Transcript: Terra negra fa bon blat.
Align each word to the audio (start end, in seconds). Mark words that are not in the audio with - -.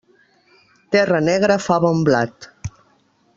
Terra 0.95 1.19
negra 1.27 1.59
fa 1.67 1.79
bon 1.85 2.03
blat. 2.09 2.49